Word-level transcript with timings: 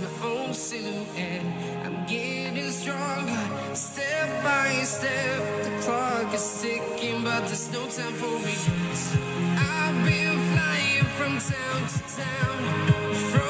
my 0.00 0.28
own 0.28 0.54
silhouette. 0.54 1.44
I'm 1.84 2.06
getting 2.06 2.70
stronger, 2.70 3.74
step 3.74 4.42
by 4.42 4.82
step. 4.84 5.64
The 5.64 5.70
clock 5.82 6.34
is 6.34 6.62
ticking, 6.62 7.22
but 7.22 7.40
there's 7.46 7.70
no 7.72 7.86
time 7.86 8.14
for 8.14 8.38
me. 8.46 8.54
I've 9.58 10.04
been 10.04 10.38
flying 10.50 11.04
from 11.16 11.38
town 11.38 11.80
to 11.92 12.00
town, 12.16 12.58
from 13.30 13.49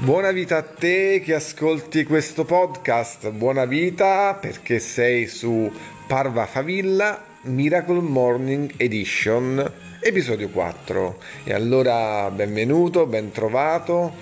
Buona 0.00 0.30
vita 0.30 0.58
a 0.58 0.62
te 0.62 1.20
che 1.24 1.34
ascolti 1.34 2.04
questo 2.04 2.44
podcast, 2.44 3.30
buona 3.30 3.64
vita 3.64 4.38
perché 4.40 4.78
sei 4.78 5.26
su 5.26 5.68
Parva 6.06 6.46
Favilla 6.46 7.20
Miracle 7.42 8.00
Morning 8.00 8.74
Edition, 8.76 9.72
episodio 10.00 10.50
4. 10.50 11.18
E 11.42 11.52
allora 11.52 12.30
benvenuto, 12.30 13.06
ben 13.06 13.32
trovato. 13.32 14.14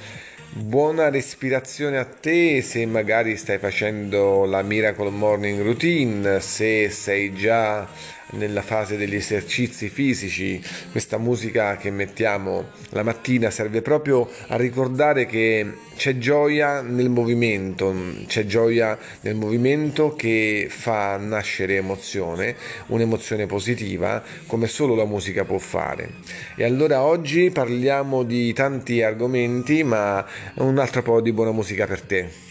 Buona 0.49 1.11
respirazione 1.11 1.99
a 1.99 2.07
te 2.07 2.63
se 2.63 2.87
magari 2.87 3.37
stai 3.37 3.59
facendo 3.59 4.47
la 4.47 4.63
Miracle 4.63 5.11
Morning 5.11 5.61
Routine, 5.61 6.41
se 6.41 6.89
sei 6.89 7.35
già 7.35 7.87
nella 8.37 8.63
fase 8.63 8.97
degli 8.97 9.15
esercizi 9.15 9.89
fisici. 9.89 10.63
Questa 10.91 11.19
musica 11.19 11.77
che 11.77 11.91
mettiamo 11.91 12.67
la 12.91 13.03
mattina 13.03 13.51
serve 13.51 13.83
proprio 13.83 14.29
a 14.49 14.57
ricordare 14.57 15.27
che 15.27 15.85
c'è 15.97 16.19
gioia 16.19 16.83
nel 16.83 17.09
movimento, 17.09 17.95
c'è 18.27 18.45
gioia 18.45 18.99
nel 19.23 19.35
movimento 19.35 20.15
che 20.15 20.69
fa 20.71 21.17
nascere 21.17 21.77
emozione, 21.77 22.55
un'emozione 22.89 23.47
positiva 23.47 24.23
come 24.47 24.67
solo 24.67 24.95
la 24.95 25.07
musica 25.07 25.45
può 25.45 25.59
fare. 25.59 26.11
E 26.55 26.65
allora 26.65 27.03
oggi 27.03 27.51
parliamo 27.51 28.23
di 28.23 28.53
tanti 28.53 29.03
argomenti, 29.03 29.83
ma 29.83 30.25
un 30.57 30.79
altro 30.79 31.03
po' 31.03 31.21
di 31.21 31.33
buona 31.33 31.53
musica 31.53 31.87
per 31.87 32.03
te. 32.03 32.46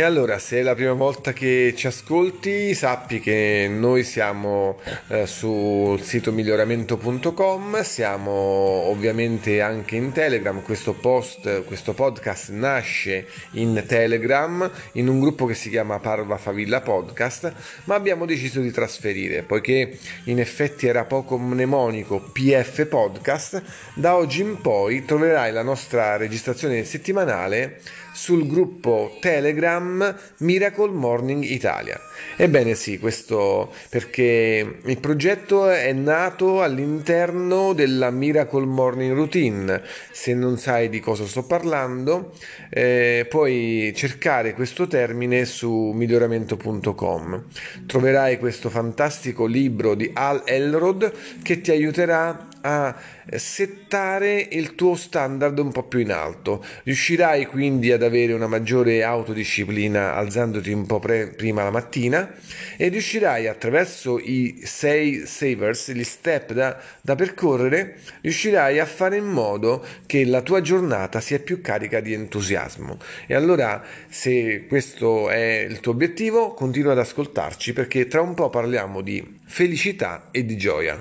E 0.00 0.02
allora, 0.02 0.38
se 0.38 0.60
è 0.60 0.62
la 0.62 0.74
prima 0.74 0.94
volta 0.94 1.34
che 1.34 1.74
ci 1.76 1.86
ascolti, 1.86 2.72
sappi 2.72 3.20
che 3.20 3.68
noi 3.70 4.02
siamo 4.02 4.80
eh, 5.08 5.26
sul 5.26 6.00
sito 6.00 6.32
miglioramento.com, 6.32 7.82
siamo 7.82 8.30
ovviamente 8.30 9.60
anche 9.60 9.96
in 9.96 10.12
Telegram, 10.12 10.62
questo 10.62 10.94
post, 10.94 11.64
questo 11.64 11.92
podcast 11.92 12.48
nasce 12.52 13.26
in 13.52 13.84
Telegram, 13.86 14.70
in 14.92 15.06
un 15.06 15.20
gruppo 15.20 15.44
che 15.44 15.52
si 15.52 15.68
chiama 15.68 15.98
Parva 15.98 16.38
Favilla 16.38 16.80
Podcast, 16.80 17.52
ma 17.84 17.94
abbiamo 17.94 18.24
deciso 18.24 18.60
di 18.60 18.70
trasferire, 18.70 19.42
poiché 19.42 19.98
in 20.24 20.40
effetti 20.40 20.86
era 20.86 21.04
poco 21.04 21.36
mnemonico 21.36 22.20
PF 22.20 22.86
Podcast, 22.86 23.62
da 23.96 24.16
oggi 24.16 24.40
in 24.40 24.62
poi 24.62 25.04
troverai 25.04 25.52
la 25.52 25.62
nostra 25.62 26.16
registrazione 26.16 26.84
settimanale 26.84 27.82
sul 28.12 28.46
gruppo 28.46 29.16
Telegram 29.20 29.89
Miracle 30.38 30.90
Morning 30.90 31.42
Italia. 31.44 31.98
Ebbene 32.36 32.74
sì, 32.74 32.98
questo 32.98 33.72
perché 33.88 34.78
il 34.84 35.00
progetto 35.00 35.68
è 35.68 35.92
nato 35.92 36.62
all'interno 36.62 37.72
della 37.72 38.10
Miracle 38.10 38.64
Morning 38.64 39.14
Routine. 39.14 39.82
Se 40.10 40.34
non 40.34 40.58
sai 40.58 40.88
di 40.88 41.00
cosa 41.00 41.26
sto 41.26 41.42
parlando, 41.42 42.32
eh, 42.70 43.26
puoi 43.28 43.92
cercare 43.94 44.54
questo 44.54 44.86
termine 44.86 45.44
su 45.44 45.92
miglioramento.com. 45.94 47.44
Troverai 47.86 48.38
questo 48.38 48.70
fantastico 48.70 49.46
libro 49.46 49.94
di 49.94 50.10
Al 50.12 50.42
Elrod 50.44 51.12
che 51.42 51.60
ti 51.60 51.70
aiuterà 51.70 52.48
a 52.62 52.94
settare 53.38 54.46
il 54.50 54.74
tuo 54.74 54.94
standard 54.94 55.58
un 55.58 55.72
po' 55.72 55.84
più 55.84 55.98
in 55.98 56.12
alto. 56.12 56.64
Riuscirai 56.84 57.46
quindi 57.46 57.92
ad 57.92 58.02
avere 58.02 58.32
una 58.32 58.46
maggiore 58.46 59.02
autodisciplina 59.02 60.14
alzandoti 60.14 60.72
un 60.72 60.86
po' 60.86 60.98
pre- 60.98 61.28
prima 61.28 61.62
la 61.62 61.70
mattina 61.70 62.34
e 62.76 62.88
riuscirai 62.88 63.46
attraverso 63.46 64.18
i 64.18 64.60
6 64.62 65.26
savers, 65.26 65.92
gli 65.92 66.04
step 66.04 66.52
da, 66.52 66.80
da 67.00 67.14
percorrere, 67.14 67.98
riuscirai 68.20 68.78
a 68.78 68.86
fare 68.86 69.16
in 69.16 69.26
modo 69.26 69.84
che 70.06 70.24
la 70.24 70.42
tua 70.42 70.60
giornata 70.60 71.20
sia 71.20 71.38
più 71.38 71.60
carica 71.60 72.00
di 72.00 72.12
entusiasmo. 72.12 72.98
E 73.26 73.34
allora, 73.34 73.82
se 74.08 74.66
questo 74.66 75.30
è 75.30 75.66
il 75.68 75.80
tuo 75.80 75.92
obiettivo, 75.92 76.54
continua 76.54 76.92
ad 76.92 76.98
ascoltarci 76.98 77.72
perché 77.72 78.06
tra 78.06 78.20
un 78.20 78.34
po' 78.34 78.50
parliamo 78.50 79.00
di 79.00 79.38
felicità 79.44 80.28
e 80.30 80.44
di 80.44 80.56
gioia. 80.56 80.98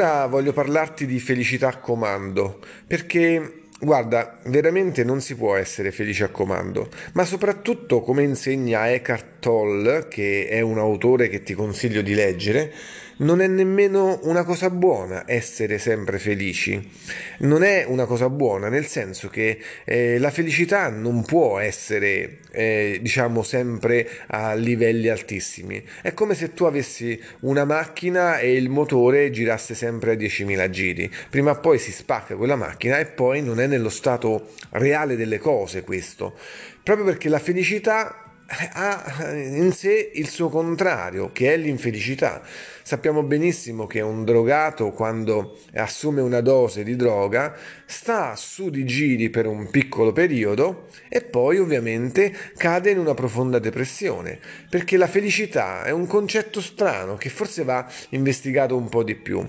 Allora 0.00 0.26
voglio 0.28 0.54
parlarti 0.54 1.04
di 1.04 1.20
felicità 1.20 1.68
a 1.68 1.76
comando, 1.76 2.58
perché 2.86 3.60
Guarda, 3.82 4.36
veramente 4.44 5.04
non 5.04 5.22
si 5.22 5.34
può 5.34 5.56
essere 5.56 5.90
felice 5.90 6.24
a 6.24 6.28
comando, 6.28 6.90
ma 7.14 7.24
soprattutto 7.24 8.02
come 8.02 8.22
insegna 8.22 8.92
Eckhart 8.92 9.39
Tolle, 9.40 10.06
che 10.08 10.46
è 10.48 10.60
un 10.60 10.78
autore 10.78 11.28
che 11.28 11.42
ti 11.42 11.54
consiglio 11.54 12.02
di 12.02 12.14
leggere, 12.14 12.72
non 13.20 13.40
è 13.40 13.46
nemmeno 13.46 14.18
una 14.22 14.44
cosa 14.44 14.70
buona 14.70 15.24
essere 15.26 15.78
sempre 15.78 16.18
felici. 16.18 16.90
Non 17.38 17.62
è 17.62 17.84
una 17.86 18.06
cosa 18.06 18.28
buona 18.28 18.68
nel 18.68 18.86
senso 18.86 19.28
che 19.28 19.58
eh, 19.84 20.18
la 20.18 20.30
felicità 20.30 20.88
non 20.88 21.24
può 21.24 21.58
essere, 21.58 22.38
eh, 22.50 22.98
diciamo, 23.00 23.42
sempre 23.42 24.08
a 24.28 24.54
livelli 24.54 25.08
altissimi. 25.08 25.82
È 26.00 26.14
come 26.14 26.34
se 26.34 26.54
tu 26.54 26.64
avessi 26.64 27.20
una 27.40 27.64
macchina 27.64 28.38
e 28.38 28.54
il 28.54 28.68
motore 28.68 29.30
girasse 29.30 29.74
sempre 29.74 30.12
a 30.12 30.14
10.000 30.14 30.70
giri. 30.70 31.10
Prima 31.28 31.50
o 31.50 31.60
poi 31.60 31.78
si 31.78 31.92
spacca 31.92 32.36
quella 32.36 32.56
macchina 32.56 32.98
e 32.98 33.06
poi 33.06 33.42
non 33.42 33.60
è 33.60 33.66
nello 33.66 33.90
stato 33.90 34.52
reale 34.70 35.16
delle 35.16 35.38
cose 35.38 35.82
questo. 35.82 36.36
Proprio 36.82 37.04
perché 37.04 37.28
la 37.28 37.38
felicità 37.38 38.29
ha 38.72 39.32
in 39.32 39.72
sé 39.72 40.10
il 40.14 40.28
suo 40.28 40.48
contrario, 40.48 41.30
che 41.32 41.52
è 41.52 41.56
l'infelicità. 41.56 42.42
Sappiamo 42.82 43.22
benissimo 43.22 43.86
che 43.86 44.00
un 44.00 44.24
drogato, 44.24 44.90
quando 44.90 45.58
assume 45.74 46.20
una 46.22 46.40
dose 46.40 46.82
di 46.82 46.96
droga, 46.96 47.54
sta 47.86 48.34
su 48.34 48.68
di 48.68 48.84
giri 48.84 49.30
per 49.30 49.46
un 49.46 49.70
piccolo 49.70 50.10
periodo 50.10 50.88
e 51.08 51.20
poi 51.20 51.58
ovviamente 51.58 52.34
cade 52.56 52.90
in 52.90 52.98
una 52.98 53.14
profonda 53.14 53.60
depressione, 53.60 54.40
perché 54.68 54.96
la 54.96 55.06
felicità 55.06 55.84
è 55.84 55.90
un 55.90 56.08
concetto 56.08 56.60
strano 56.60 57.16
che 57.16 57.28
forse 57.28 57.62
va 57.62 57.88
investigato 58.08 58.76
un 58.76 58.88
po' 58.88 59.04
di 59.04 59.14
più. 59.14 59.46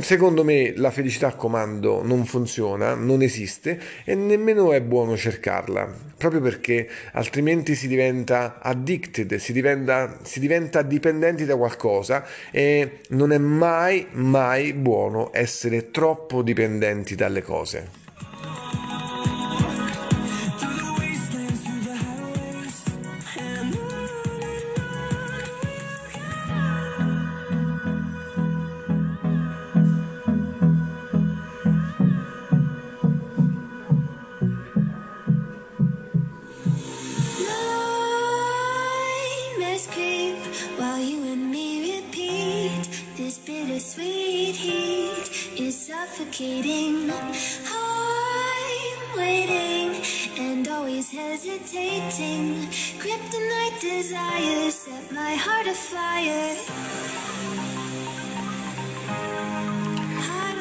Secondo 0.00 0.44
me 0.44 0.72
la 0.76 0.92
felicità 0.92 1.28
a 1.28 1.34
comando 1.34 2.04
non 2.04 2.24
funziona, 2.24 2.94
non 2.94 3.22
esiste 3.22 3.80
e 4.04 4.14
nemmeno 4.14 4.72
è 4.72 4.80
buono 4.80 5.16
cercarla, 5.16 5.92
proprio 6.16 6.40
perché 6.40 6.88
altrimenti 7.12 7.74
si 7.74 7.88
diventa 7.88 8.35
addicted, 8.60 9.34
si 9.36 9.52
diventa, 9.52 10.18
si 10.22 10.40
diventa 10.40 10.82
dipendenti 10.82 11.44
da 11.44 11.56
qualcosa 11.56 12.24
e 12.50 13.00
non 13.10 13.32
è 13.32 13.38
mai, 13.38 14.06
mai 14.12 14.72
buono 14.72 15.30
essere 15.32 15.90
troppo 15.90 16.42
dipendenti 16.42 17.14
dalle 17.14 17.42
cose. 17.42 18.05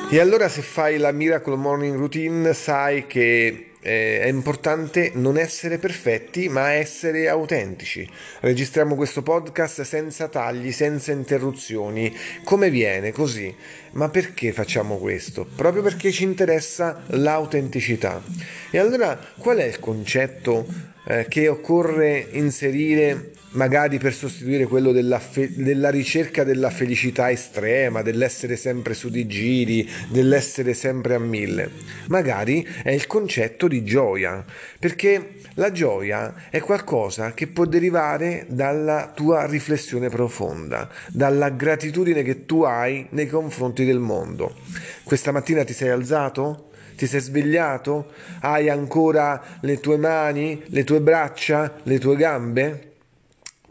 E 0.09 0.19
allora 0.19 0.47
se 0.47 0.61
fai 0.61 0.97
la 0.97 1.11
Miracle 1.11 1.55
Morning 1.55 1.97
Routine 1.97 2.53
sai 2.53 3.05
che 3.05 3.71
eh, 3.85 4.19
è 4.19 4.27
importante 4.27 5.11
non 5.13 5.37
essere 5.37 5.77
perfetti, 5.77 6.49
ma 6.49 6.71
essere 6.71 7.29
autentici. 7.29 8.09
Registriamo 8.39 8.95
questo 8.95 9.21
podcast 9.21 9.81
senza 9.81 10.27
tagli, 10.27 10.71
senza 10.71 11.11
interruzioni, 11.11 12.15
come 12.43 12.69
viene, 12.69 13.11
così. 13.11 13.53
Ma 13.95 14.09
perché 14.09 14.51
facciamo 14.51 14.97
questo? 14.97 15.47
Proprio 15.55 15.81
perché 15.81 16.11
ci 16.11 16.23
interessa 16.23 17.01
l'autenticità. 17.07 18.21
E 18.69 18.77
allora 18.77 19.17
qual 19.37 19.57
è 19.57 19.63
il 19.63 19.79
concetto 19.79 20.67
eh, 21.07 21.25
che 21.29 21.47
occorre 21.47 22.27
inserire 22.31 23.31
magari 23.51 23.97
per 23.97 24.13
sostituire 24.13 24.65
quello 24.65 24.91
della, 24.91 25.19
fe- 25.19 25.53
della, 25.55 25.89
ricerca 25.89 26.43
della 26.43 26.69
felicità 26.69 27.31
estrema, 27.31 28.01
dell'essere 28.01 28.57
sempre 28.57 28.93
su 28.93 29.09
di 29.09 29.27
giri, 29.27 29.89
dell'essere 30.09 30.73
sempre 30.73 31.15
a 31.15 31.19
mille. 31.19 31.71
Magari 32.07 32.67
è 32.83 32.91
il 32.91 33.07
concetto 33.07 33.69
di 33.69 33.85
gioia, 33.85 34.43
perché 34.77 35.34
la 35.55 35.71
gioia 35.71 36.33
è 36.49 36.59
qualcosa 36.59 37.33
che 37.33 37.47
può 37.47 37.65
derivare 37.65 38.45
dalla 38.49 39.11
tua 39.13 39.45
riflessione 39.45 40.09
profonda, 40.09 40.89
dalla 41.07 41.49
gratitudine 41.49 42.23
che 42.23 42.45
tu 42.45 42.63
hai 42.63 43.07
nei 43.11 43.27
confronti 43.27 43.85
del 43.85 43.99
mondo. 43.99 44.55
Questa 45.03 45.31
mattina 45.31 45.63
ti 45.63 45.73
sei 45.73 45.89
alzato? 45.89 46.71
Ti 46.95 47.07
sei 47.07 47.19
svegliato? 47.19 48.11
Hai 48.41 48.69
ancora 48.69 49.41
le 49.61 49.79
tue 49.79 49.97
mani, 49.97 50.61
le 50.67 50.83
tue 50.83 50.99
braccia, 51.01 51.75
le 51.83 51.99
tue 51.99 52.15
gambe? 52.15 52.94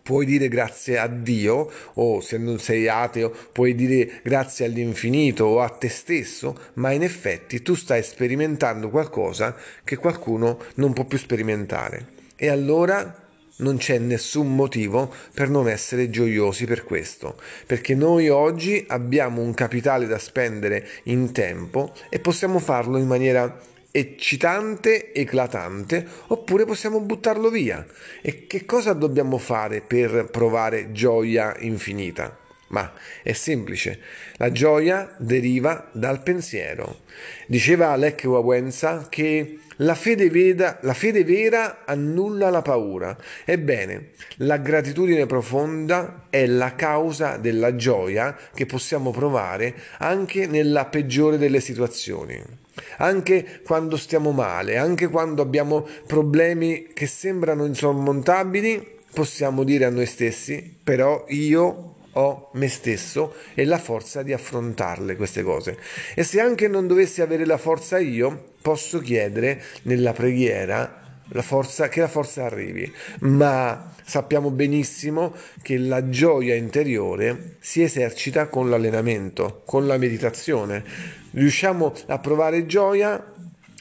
Puoi 0.04 0.26
dire 0.26 0.48
grazie 0.48 0.98
a 0.98 1.06
Dio 1.06 1.70
o 1.94 2.20
se 2.20 2.36
non 2.36 2.58
sei 2.58 2.88
ateo 2.88 3.34
puoi 3.52 3.74
dire 3.74 4.20
grazie 4.22 4.66
all'infinito 4.66 5.46
o 5.46 5.60
a 5.62 5.70
te 5.70 5.88
stesso, 5.88 6.56
ma 6.74 6.92
in 6.92 7.02
effetti 7.02 7.62
tu 7.62 7.74
stai 7.74 8.02
sperimentando 8.02 8.90
qualcosa 8.90 9.56
che 9.82 9.96
qualcuno 9.96 10.58
non 10.74 10.92
può 10.92 11.04
più 11.04 11.16
sperimentare. 11.16 12.12
E 12.36 12.48
allora 12.48 13.22
non 13.56 13.78
c'è 13.78 13.96
nessun 13.98 14.54
motivo 14.54 15.10
per 15.32 15.48
non 15.48 15.68
essere 15.68 16.10
gioiosi 16.10 16.66
per 16.66 16.84
questo, 16.84 17.40
perché 17.66 17.94
noi 17.94 18.28
oggi 18.28 18.84
abbiamo 18.88 19.40
un 19.40 19.54
capitale 19.54 20.06
da 20.06 20.18
spendere 20.18 20.86
in 21.04 21.32
tempo 21.32 21.94
e 22.10 22.18
possiamo 22.18 22.58
farlo 22.58 22.98
in 22.98 23.06
maniera 23.06 23.58
eccitante, 23.96 25.12
eclatante, 25.12 26.04
oppure 26.26 26.64
possiamo 26.64 27.00
buttarlo 27.00 27.48
via. 27.48 27.86
E 28.22 28.48
che 28.48 28.64
cosa 28.64 28.92
dobbiamo 28.92 29.38
fare 29.38 29.82
per 29.82 30.30
provare 30.32 30.90
gioia 30.90 31.54
infinita? 31.60 32.36
Ma 32.68 32.92
è 33.22 33.30
semplice, 33.30 34.00
la 34.38 34.50
gioia 34.50 35.14
deriva 35.18 35.90
dal 35.92 36.24
pensiero. 36.24 37.02
Diceva 37.46 37.94
Lech 37.94 38.24
Wałęsa 38.24 39.06
che 39.08 39.58
la 39.76 39.94
fede, 39.94 40.28
veda, 40.28 40.78
la 40.82 40.94
fede 40.94 41.22
vera 41.22 41.84
annulla 41.84 42.50
la 42.50 42.62
paura. 42.62 43.16
Ebbene, 43.44 44.10
la 44.38 44.56
gratitudine 44.56 45.26
profonda 45.26 46.26
è 46.30 46.46
la 46.46 46.74
causa 46.74 47.36
della 47.36 47.76
gioia 47.76 48.36
che 48.52 48.66
possiamo 48.66 49.12
provare 49.12 49.72
anche 49.98 50.48
nella 50.48 50.86
peggiore 50.86 51.38
delle 51.38 51.60
situazioni. 51.60 52.62
Anche 52.98 53.60
quando 53.64 53.96
stiamo 53.96 54.32
male, 54.32 54.76
anche 54.76 55.08
quando 55.08 55.42
abbiamo 55.42 55.86
problemi 56.06 56.88
che 56.92 57.06
sembrano 57.06 57.64
insormontabili, 57.64 58.98
possiamo 59.12 59.64
dire 59.64 59.84
a 59.84 59.90
noi 59.90 60.06
stessi, 60.06 60.76
però 60.82 61.24
io 61.28 61.94
ho 62.16 62.50
me 62.52 62.68
stesso 62.68 63.34
e 63.54 63.64
la 63.64 63.78
forza 63.78 64.22
di 64.22 64.32
affrontarle 64.32 65.16
queste 65.16 65.42
cose. 65.42 65.78
E 66.14 66.22
se 66.22 66.40
anche 66.40 66.68
non 66.68 66.86
dovessi 66.86 67.22
avere 67.22 67.44
la 67.44 67.58
forza 67.58 67.98
io, 67.98 68.52
posso 68.60 69.00
chiedere 69.00 69.62
nella 69.82 70.12
preghiera 70.12 71.02
la 71.28 71.42
forza, 71.42 71.88
che 71.88 72.00
la 72.00 72.08
forza 72.08 72.44
arrivi, 72.44 72.92
ma 73.20 73.92
sappiamo 74.04 74.50
benissimo 74.50 75.34
che 75.62 75.78
la 75.78 76.08
gioia 76.10 76.54
interiore 76.54 77.56
si 77.60 77.82
esercita 77.82 78.48
con 78.48 78.68
l'allenamento, 78.68 79.62
con 79.64 79.86
la 79.86 79.96
meditazione. 79.96 81.22
Riusciamo 81.34 81.92
a 82.06 82.18
provare 82.18 82.64
gioia 82.64 83.32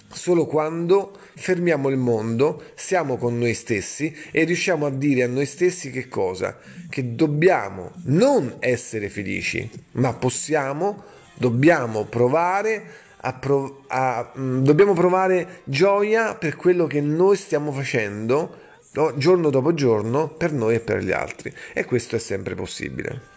solo 0.10 0.46
quando 0.48 1.16
fermiamo 1.36 1.90
il 1.90 1.98
mondo, 1.98 2.64
siamo 2.74 3.18
con 3.18 3.38
noi 3.38 3.54
stessi 3.54 4.16
e 4.32 4.44
riusciamo 4.44 4.88
a 4.88 4.90
dire 4.90 5.24
a 5.24 5.28
noi 5.28 5.46
stessi 5.46 5.92
che 5.92 6.08
cosa? 6.08 6.58
Che 6.90 7.16
dobbiamo 7.16 7.92
non 8.06 8.56
essere 8.60 9.08
felici, 9.10 9.70
ma 9.94 10.14
possiamo, 10.14 11.04
dobbiamo 11.36 12.06
provare 12.06 13.02
a 13.18 13.34
prov- 13.34 13.84
a, 13.88 14.32
mh, 14.34 14.42
mm, 14.42 14.64
dobbiamo 14.64 14.94
provare 14.94 15.62
gioia 15.64 16.36
per 16.36 16.56
quello 16.56 16.88
che 16.88 17.02
noi 17.02 17.38
stiamo 17.38 17.72
facendo 17.72 18.58
no, 18.94 19.16
giorno 19.18 19.50
dopo 19.52 19.74
giorno 19.76 20.28
per 20.28 20.52
noi 20.52 20.76
e 20.76 20.80
per 20.80 21.04
gli 21.04 21.12
altri 21.12 21.54
e 21.74 21.86
questo 21.86 22.16
è 22.16 22.20
sempre 22.20 22.56
possibile. 22.56 23.32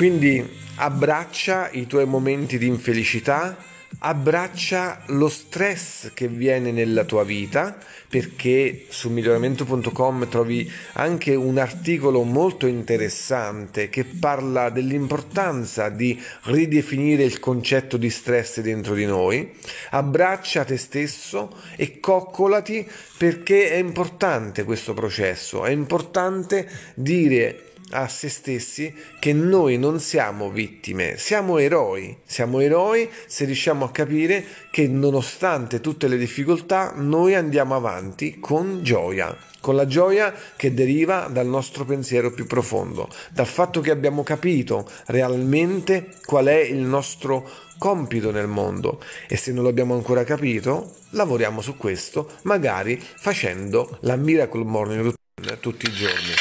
Quindi 0.00 0.42
abbraccia 0.76 1.68
i 1.72 1.86
tuoi 1.86 2.06
momenti 2.06 2.56
di 2.56 2.66
infelicità, 2.66 3.54
abbraccia 3.98 5.02
lo 5.08 5.28
stress 5.28 6.12
che 6.14 6.26
viene 6.26 6.72
nella 6.72 7.04
tua 7.04 7.22
vita 7.22 7.76
perché 8.08 8.86
su 8.88 9.10
miglioramento.com 9.10 10.26
trovi 10.30 10.72
anche 10.94 11.34
un 11.34 11.58
articolo 11.58 12.22
molto 12.22 12.66
interessante 12.66 13.90
che 13.90 14.06
parla 14.06 14.70
dell'importanza 14.70 15.90
di 15.90 16.18
ridefinire 16.44 17.22
il 17.24 17.38
concetto 17.38 17.98
di 17.98 18.08
stress 18.08 18.60
dentro 18.60 18.94
di 18.94 19.04
noi. 19.04 19.52
Abbraccia 19.90 20.64
te 20.64 20.78
stesso 20.78 21.54
e 21.76 22.00
coccolati 22.00 22.88
perché 23.18 23.68
è 23.68 23.76
importante 23.76 24.64
questo 24.64 24.94
processo, 24.94 25.66
è 25.66 25.70
importante 25.70 26.66
dire 26.94 27.64
a 27.90 28.08
se 28.08 28.28
stessi 28.28 28.94
che 29.18 29.32
noi 29.32 29.78
non 29.78 30.00
siamo 30.00 30.50
vittime, 30.50 31.16
siamo 31.16 31.58
eroi, 31.58 32.16
siamo 32.24 32.60
eroi 32.60 33.08
se 33.26 33.44
riusciamo 33.44 33.84
a 33.84 33.90
capire 33.90 34.44
che 34.70 34.86
nonostante 34.86 35.80
tutte 35.80 36.08
le 36.08 36.16
difficoltà 36.16 36.92
noi 36.96 37.34
andiamo 37.34 37.74
avanti 37.74 38.38
con 38.38 38.82
gioia, 38.82 39.36
con 39.60 39.74
la 39.74 39.86
gioia 39.86 40.34
che 40.56 40.72
deriva 40.72 41.28
dal 41.30 41.46
nostro 41.46 41.84
pensiero 41.84 42.30
più 42.30 42.46
profondo, 42.46 43.08
dal 43.30 43.46
fatto 43.46 43.80
che 43.80 43.90
abbiamo 43.90 44.22
capito 44.22 44.88
realmente 45.06 46.08
qual 46.24 46.46
è 46.46 46.58
il 46.58 46.78
nostro 46.78 47.48
compito 47.78 48.30
nel 48.30 48.46
mondo 48.46 49.02
e 49.26 49.36
se 49.36 49.52
non 49.52 49.64
l'abbiamo 49.64 49.94
ancora 49.94 50.22
capito 50.22 50.96
lavoriamo 51.10 51.62
su 51.62 51.78
questo 51.78 52.32
magari 52.42 53.00
facendo 53.00 53.98
la 54.02 54.16
Miracle 54.16 54.64
Morning 54.64 55.00
Routine 55.00 55.58
tutti 55.60 55.86
i 55.86 55.92
giorni. 55.92 56.34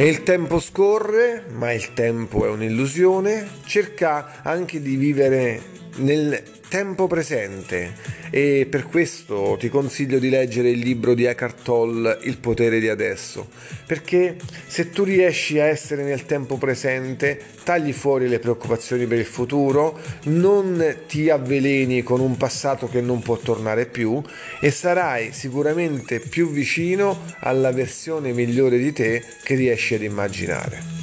E 0.00 0.08
il 0.08 0.22
tempo 0.22 0.60
scorre, 0.60 1.44
ma 1.50 1.72
il 1.72 1.92
tempo 1.92 2.46
è 2.46 2.48
un'illusione, 2.48 3.46
cerca 3.66 4.40
anche 4.42 4.80
di 4.80 4.96
vivere 4.96 5.60
nel 5.96 6.42
tempo 6.68 7.06
presente 7.08 7.92
e 8.30 8.66
per 8.70 8.86
questo 8.86 9.56
ti 9.58 9.68
consiglio 9.68 10.20
di 10.20 10.30
leggere 10.30 10.70
il 10.70 10.78
libro 10.78 11.14
di 11.14 11.24
Eckhart 11.24 11.62
Tolle 11.64 12.18
Il 12.22 12.38
potere 12.38 12.78
di 12.78 12.88
adesso, 12.88 13.48
perché 13.86 14.36
se 14.66 14.90
tu 14.90 15.02
riesci 15.02 15.58
a 15.58 15.64
essere 15.64 16.04
nel 16.04 16.26
tempo 16.26 16.56
presente, 16.56 17.40
tagli 17.64 17.92
fuori 17.92 18.28
le 18.28 18.38
preoccupazioni 18.38 19.06
per 19.06 19.18
il 19.18 19.24
futuro, 19.24 19.98
non 20.24 20.96
ti 21.08 21.28
avveleni 21.28 22.02
con 22.02 22.20
un 22.20 22.36
passato 22.36 22.88
che 22.88 23.00
non 23.00 23.20
può 23.20 23.36
tornare 23.36 23.86
più 23.86 24.22
e 24.60 24.70
sarai 24.70 25.32
sicuramente 25.32 26.20
più 26.20 26.50
vicino 26.50 27.24
alla 27.40 27.72
versione 27.72 28.32
migliore 28.32 28.78
di 28.78 28.92
te 28.92 29.24
che 29.42 29.56
riesci 29.56 29.94
ad 29.94 30.02
immaginare. 30.02 30.99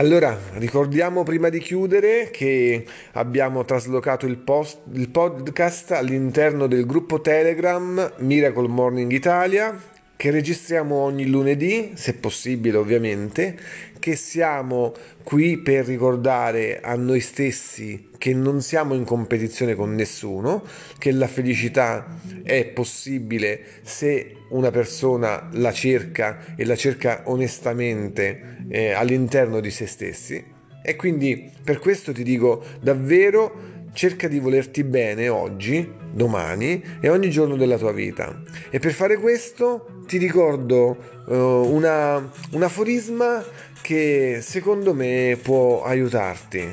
Allora, 0.00 0.34
ricordiamo 0.54 1.24
prima 1.24 1.50
di 1.50 1.58
chiudere 1.58 2.30
che 2.30 2.86
abbiamo 3.12 3.66
traslocato 3.66 4.24
il, 4.24 4.38
post, 4.38 4.78
il, 4.92 5.10
podcast 5.10 5.90
all'interno 5.90 6.66
del 6.66 6.86
gruppo 6.86 7.20
Telegram 7.20 8.10
Miracle 8.16 8.66
Morning 8.66 9.12
Italia 9.12 9.78
che 10.20 10.30
registriamo 10.30 10.96
ogni 10.96 11.24
lunedì, 11.24 11.92
se 11.94 12.12
possibile 12.12 12.76
ovviamente, 12.76 13.58
che 13.98 14.16
siamo 14.16 14.92
qui 15.22 15.56
per 15.56 15.86
ricordare 15.86 16.82
a 16.82 16.94
noi 16.94 17.20
stessi 17.20 18.10
che 18.18 18.34
non 18.34 18.60
siamo 18.60 18.92
in 18.92 19.04
competizione 19.04 19.74
con 19.74 19.94
nessuno, 19.94 20.62
che 20.98 21.10
la 21.12 21.26
felicità 21.26 22.20
è 22.42 22.66
possibile 22.66 23.62
se 23.80 24.34
una 24.50 24.70
persona 24.70 25.48
la 25.52 25.72
cerca 25.72 26.54
e 26.54 26.66
la 26.66 26.76
cerca 26.76 27.22
onestamente 27.24 28.58
eh, 28.68 28.90
all'interno 28.90 29.58
di 29.60 29.70
se 29.70 29.86
stessi. 29.86 30.44
E 30.84 30.96
quindi 30.96 31.50
per 31.64 31.78
questo 31.78 32.12
ti 32.12 32.24
dico 32.24 32.62
davvero 32.78 33.88
cerca 33.94 34.28
di 34.28 34.38
volerti 34.38 34.84
bene 34.84 35.30
oggi, 35.30 35.99
domani 36.10 36.98
e 37.00 37.08
ogni 37.08 37.30
giorno 37.30 37.56
della 37.56 37.78
tua 37.78 37.92
vita. 37.92 38.42
E 38.70 38.78
per 38.78 38.92
fare 38.92 39.16
questo 39.18 40.02
ti 40.06 40.18
ricordo 40.18 40.96
uh, 41.26 41.34
una, 41.34 42.16
un 42.50 42.62
aforisma 42.62 43.44
che 43.80 44.40
secondo 44.42 44.94
me 44.94 45.38
può 45.42 45.84
aiutarti. 45.84 46.72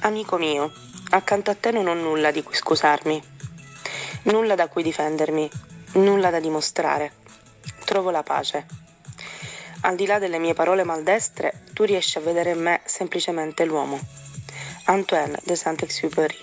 Amico 0.00 0.36
mio, 0.36 0.72
accanto 1.10 1.50
a 1.50 1.54
te 1.54 1.70
non 1.70 1.88
ho 1.88 1.94
nulla 1.94 2.30
di 2.30 2.42
cui 2.42 2.54
scusarmi, 2.54 3.20
nulla 4.24 4.54
da 4.54 4.68
cui 4.68 4.82
difendermi, 4.82 5.50
nulla 5.94 6.30
da 6.30 6.38
dimostrare. 6.38 7.12
Trovo 7.84 8.10
la 8.10 8.22
pace. 8.22 8.66
Al 9.80 9.96
di 9.96 10.06
là 10.06 10.18
delle 10.18 10.38
mie 10.38 10.54
parole 10.54 10.84
maldestre, 10.84 11.62
tu 11.72 11.84
riesci 11.84 12.18
a 12.18 12.20
vedere 12.20 12.50
in 12.50 12.60
me 12.60 12.80
semplicemente 12.84 13.64
l'uomo. 13.64 14.25
Antoine 14.88 15.36
de 15.46 15.54
Saint-Exupéry 15.56 16.36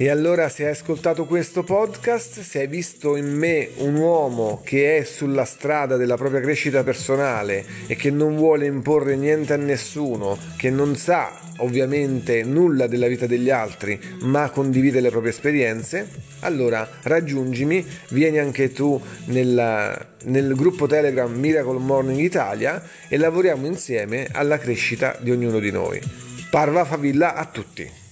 E 0.00 0.10
allora 0.10 0.48
se 0.48 0.64
hai 0.64 0.70
ascoltato 0.70 1.24
questo 1.24 1.64
podcast, 1.64 2.40
se 2.42 2.60
hai 2.60 2.68
visto 2.68 3.16
in 3.16 3.34
me 3.36 3.70
un 3.78 3.96
uomo 3.96 4.60
che 4.62 4.98
è 4.98 5.02
sulla 5.02 5.44
strada 5.44 5.96
della 5.96 6.16
propria 6.16 6.40
crescita 6.40 6.84
personale 6.84 7.64
e 7.88 7.96
che 7.96 8.12
non 8.12 8.36
vuole 8.36 8.66
imporre 8.66 9.16
niente 9.16 9.54
a 9.54 9.56
nessuno, 9.56 10.38
che 10.56 10.70
non 10.70 10.94
sa 10.94 11.32
ovviamente 11.56 12.44
nulla 12.44 12.86
della 12.86 13.08
vita 13.08 13.26
degli 13.26 13.50
altri, 13.50 13.98
ma 14.20 14.50
condivide 14.50 15.00
le 15.00 15.10
proprie 15.10 15.32
esperienze, 15.32 16.08
allora 16.42 16.88
raggiungimi, 17.02 17.84
vieni 18.10 18.38
anche 18.38 18.72
tu 18.72 19.02
nella, 19.24 20.10
nel 20.26 20.54
gruppo 20.54 20.86
Telegram 20.86 21.32
Miracle 21.32 21.80
Morning 21.80 22.20
Italia 22.20 22.80
e 23.08 23.16
lavoriamo 23.16 23.66
insieme 23.66 24.28
alla 24.30 24.58
crescita 24.58 25.16
di 25.18 25.32
ognuno 25.32 25.58
di 25.58 25.72
noi. 25.72 26.00
Parva 26.50 26.84
favilla 26.84 27.34
a 27.34 27.44
tutti! 27.46 28.06